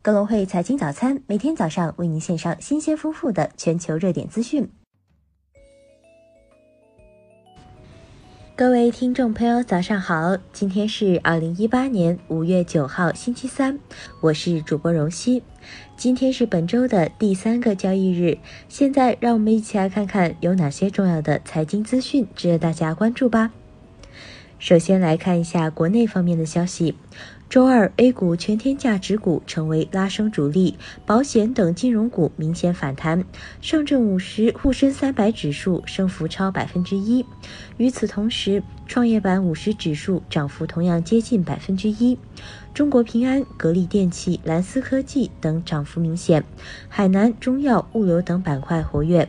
[0.00, 4.70] 格隆汇财经早餐每天早上为您献上新鲜丰富的全球热点资讯。
[8.54, 10.36] 各位听众朋友，早上好！
[10.52, 13.80] 今天是二零一八年五月九号，星期三，
[14.20, 15.42] 我是主播荣熙。
[15.96, 18.38] 今天是本周的第三个交易日，
[18.68, 23.50] 现在让我们一起来看看有哪些重要的财经资讯值得大家关注吧。
[24.60, 26.94] 首先来看一下国内方面的消息。
[27.50, 30.76] 周二，A 股全天价值股成为拉升主力，
[31.06, 33.24] 保险等金融股明显反弹。
[33.62, 37.24] 上证五十、沪深三百指数升幅超百分之一。
[37.78, 42.18] 与此同时，创业板五十指数涨幅同样接近百分之一。
[42.74, 46.44] 中国平安、格力电器、蓝思科技等涨幅明显，
[46.90, 49.26] 海南、中药、物流等板块活跃。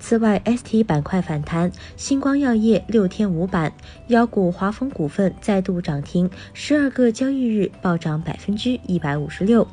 [0.00, 3.72] 此外，ST 板块反弹，星光药业六天五板，
[4.06, 9.66] 妖股华丰股份再度涨停，十二个交易日暴涨百分之一百五十六。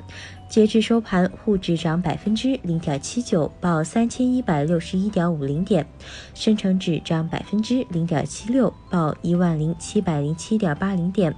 [0.48, 5.84] 截至收盘，沪指涨百分之零点七九，报三千一百六十一点五零点；
[6.34, 11.34] 深成指涨百分之零点七六，报一万零七百零七点八零点；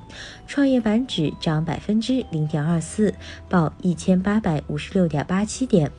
[0.46, 3.14] 创业板指涨百分之零点二四，
[3.48, 5.90] 报一千八百五十六点八七点。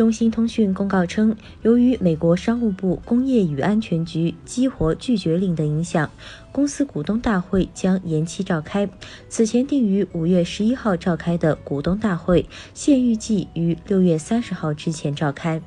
[0.00, 6.10] 中兴通讯公告称，由于美国商务部工业与安全局激活拒绝令的影响，
[6.50, 8.88] 公司股东大会将延期召开。
[9.28, 15.60] 此前定于五月十一号召开的股东大会，现预计于六月三十号之前召开。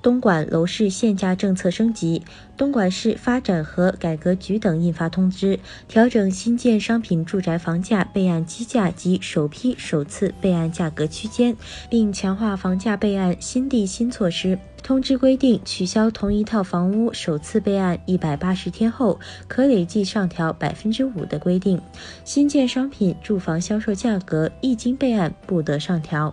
[0.00, 2.22] 东莞楼市限价政策升级，
[2.56, 11.56] 东莞市发展和改革局等印发通知，调整新建商品住宅房价备案基价及首批首次备案价格区间，
[11.90, 14.58] 并强化房价备案新地新措施。
[14.82, 21.80] 通知规定，取消同一套房屋首次备案一百八十天后可累计上调百分之五的规定，
[22.24, 26.32] 新建商品住房销售价格一经备案不得上调。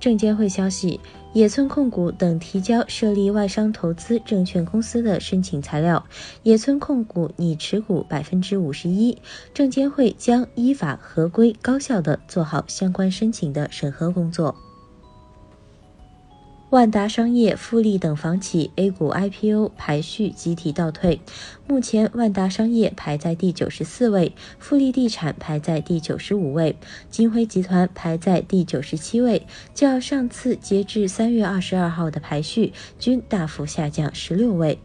[0.00, 0.98] 证监会消息。
[1.34, 6.06] 野村控股等提交设立外商投资证券公司的申请材料，
[6.44, 9.18] 野村控股拟持股百分之五十一，
[9.52, 14.54] 证监会将依法合规高效地做好相关申请的审核工作。
[16.70, 21.20] 万达商业、富力等房企 A 股 IPO 排序集体倒退，
[21.68, 26.76] 目前万达商业排在第九十四位，富力地产排在第九十五位，
[27.08, 34.78] 金辉集团排在第九十七位，较上次截至三月二十二号的排序均大幅下降十六位。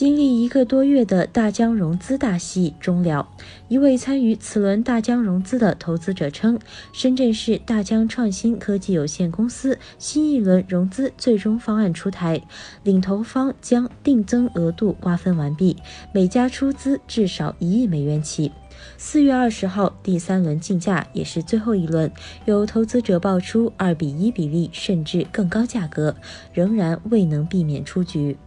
[0.00, 3.28] 经历一个多月的大疆融资大戏终了，
[3.68, 6.58] 一位参与此轮大疆融资的投资者称，
[6.90, 12.40] 深圳市大疆创新科技有限公司新一轮融资最终方案出台，
[12.82, 15.76] 领投方将定增额度瓜分完毕，
[16.14, 18.50] 每家出资至少一亿美元起。
[18.96, 22.10] 四月二十号第三轮竞价也是最后一轮，
[22.46, 26.16] 有投资者报出二比一比例甚至更高价格，
[26.54, 28.38] 仍然未能避免出局。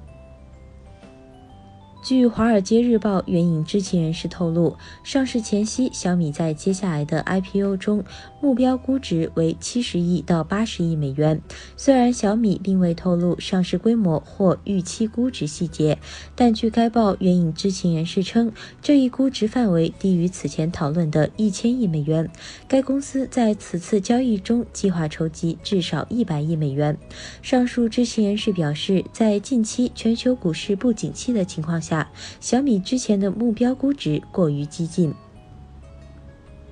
[2.03, 4.75] 据《华尔街日报》援引知情人士透露，
[5.06, 8.03] 上市前夕，小米在接下来的 IPO 中
[8.41, 11.42] 目标估值为七十亿到八十亿美元。
[11.78, 15.97] 虽然小米并未透露上市规模或预期估值细节，
[16.36, 22.30] 但据该报援引知情人士称，这一估值范围低于此前讨论的一千亿美元。
[22.68, 26.97] 该公司在此次交易中计划筹集至少一百亿美元。
[27.42, 31.93] 上述知情人士表示，在近期全球股市不景气的情况下。
[32.40, 35.14] 小米之前的目标估值过于激进。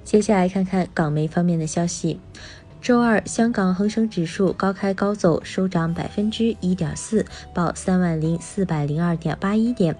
[0.04, 2.20] 接下来看看港媒方面的消息。
[2.82, 9.96] 周二，香港恒生指数高开高走，收涨百分之一点四，报三万零四百零二点八一点。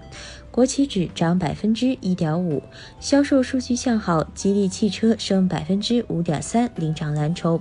[0.50, 2.60] 国企指涨百分之一点五，
[2.98, 7.60] 销售数据向好，吉利汽车升百分之五点三，领涨蓝筹。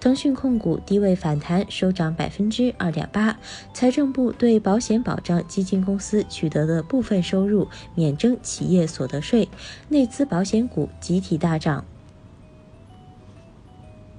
[0.00, 3.38] 腾讯控股低位反弹，收涨百分之二点八。
[3.74, 9.50] 财政部对保险保障基金公司取得的部分收入免征企业所得税，
[9.90, 11.84] 内资保险股集体大涨。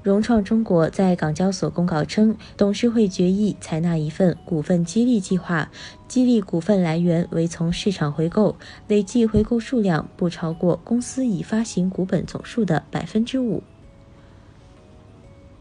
[0.04, 5.72] 融创中国在港交所公告称，董事会决议采纳一份股份激励计划，
[6.10, 8.58] 激励股份来源为从市场回购，
[8.90, 13.64] 累计回购数量不超过公司已发行股本总数的百分之五。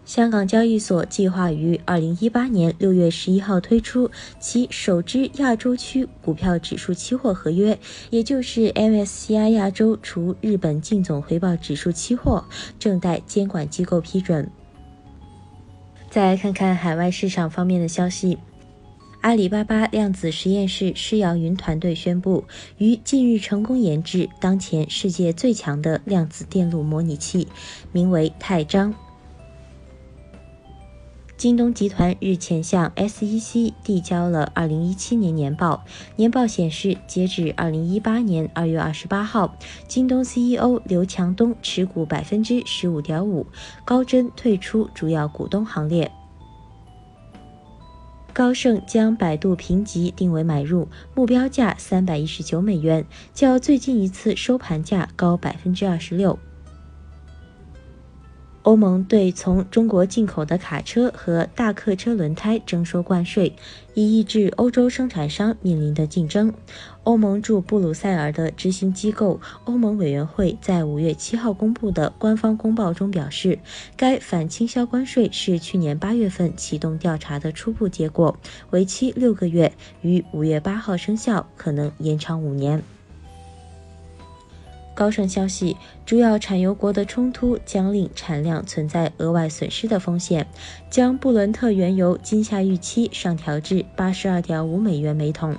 [0.05, 4.11] 香港交易所计划于二零一八年六月十一号推出
[4.41, 7.79] 其首支亚洲区股票指数期货合约，
[8.11, 12.45] 也就是 MSCI 亚洲除日本净总回报指数期货，
[12.81, 14.51] 正待监管机构批准。
[16.11, 18.39] 再来看看海外市场方面的消息。
[19.23, 22.45] 阿里巴巴量子实验室施瑶云团队宣布，
[22.77, 27.47] 于近日成功研制当前世界最强的量子电路模拟器，
[27.93, 28.93] 名为泰章。
[31.43, 35.85] 京东集团日前向 SEC 递交了2017年年报，
[36.15, 39.57] 年报显示，截止2018年2月28号，
[39.89, 43.47] 京东 CEO 刘强东持股15.5%，
[43.85, 46.13] 高真退出主要股东行列。
[48.33, 53.05] 高盛将百度评级定为买入，目标价319美元，
[53.35, 56.37] 较最近一次收盘价高26%。
[58.63, 63.57] 欧盟对从中国进口的卡车和大客车轮胎征收关税，
[63.95, 66.55] 以抑制欧洲生产商面临的竞争。
[67.03, 73.59] 欧盟驻布鲁塞尔的执行机构欧盟委员会在五月七号公布的官方公报中表示，
[73.97, 78.39] 该反倾销关税是去年八月份启动调查的初步结果，
[78.71, 79.73] 为期六个月，
[80.03, 82.81] 于五月八号生效，可能延长五年。
[84.95, 90.47] 高盛消息，主要产油国的冲突将令产量存在额外损失的风险，
[90.91, 95.57] 将布伦特原油今夏预期上调至八十二点五美元每桶。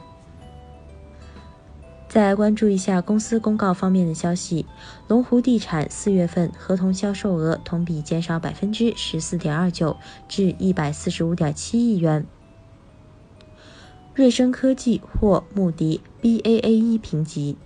[2.08, 4.68] 再关注一下公司公告方面的消息，
[5.08, 9.98] 龙湖地产四月份合同销售额同比减少百分之十四点二九，
[10.28, 12.24] 至一百四十五点七亿元。
[14.14, 17.58] 瑞声科技获穆迪 Baa1 评级。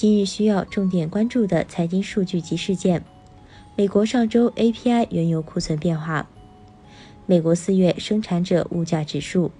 [0.00, 3.04] 今日需要重点关注的财经数据及事件：
[3.74, 6.24] 美国上周 API 原油库存变化；
[7.26, 9.50] 美国四月生产者物价指数；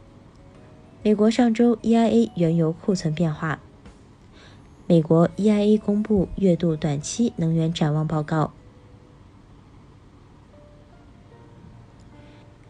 [1.02, 3.58] 美国上周 EIA 原油库存变化；
[4.86, 8.52] 美国 EIA 公布月度短期能源展望报告。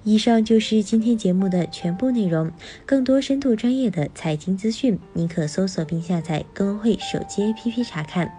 [0.08, 2.50] 以上就是今天节目的全部内容。
[2.87, 8.32] 更多深度专业的财经资讯，您可搜索并下载更会手机 APP 查看。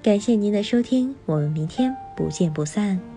[0.00, 3.15] 感谢您的收听，我们明天不见不散。